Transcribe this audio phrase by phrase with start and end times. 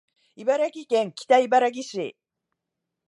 [0.35, 2.17] 茨城県北茨城市